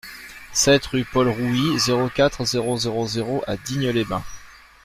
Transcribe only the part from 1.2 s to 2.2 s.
Rouit, zéro